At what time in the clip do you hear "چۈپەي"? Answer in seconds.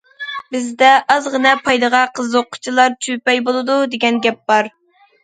3.09-3.43